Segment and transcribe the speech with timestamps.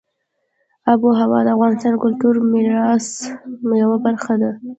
[0.91, 3.07] آب وهوا د افغانستان د کلتوري میراث
[3.81, 4.51] یوه برخه ده.